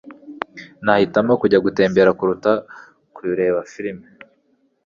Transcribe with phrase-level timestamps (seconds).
[0.83, 2.51] Nahitamo kujya gutembera kuruta
[3.15, 4.05] kureba firime.